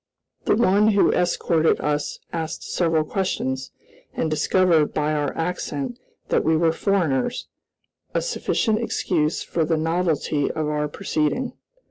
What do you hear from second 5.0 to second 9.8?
our accent, that we were foreigners, a sufficient excuse for the